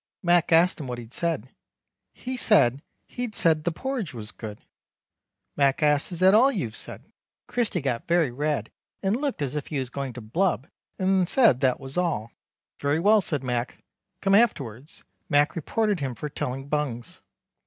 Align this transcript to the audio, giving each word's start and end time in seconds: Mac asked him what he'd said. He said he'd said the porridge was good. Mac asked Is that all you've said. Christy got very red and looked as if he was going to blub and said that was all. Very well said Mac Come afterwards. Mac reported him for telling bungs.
Mac 0.23 0.51
asked 0.51 0.79
him 0.79 0.87
what 0.87 0.97
he'd 0.97 1.13
said. 1.13 1.49
He 2.11 2.35
said 2.35 2.81
he'd 3.05 3.35
said 3.35 3.65
the 3.65 3.71
porridge 3.71 4.15
was 4.15 4.31
good. 4.31 4.59
Mac 5.55 5.83
asked 5.83 6.11
Is 6.11 6.21
that 6.21 6.33
all 6.33 6.51
you've 6.51 6.75
said. 6.75 7.03
Christy 7.45 7.81
got 7.81 8.07
very 8.07 8.31
red 8.31 8.71
and 9.03 9.15
looked 9.15 9.43
as 9.43 9.55
if 9.55 9.67
he 9.67 9.77
was 9.77 9.91
going 9.91 10.13
to 10.13 10.19
blub 10.21 10.65
and 10.97 11.29
said 11.29 11.59
that 11.59 11.79
was 11.79 11.97
all. 11.99 12.31
Very 12.79 12.99
well 12.99 13.21
said 13.21 13.43
Mac 13.43 13.83
Come 14.21 14.33
afterwards. 14.33 15.03
Mac 15.29 15.55
reported 15.55 15.99
him 15.99 16.15
for 16.15 16.29
telling 16.29 16.67
bungs. 16.67 17.21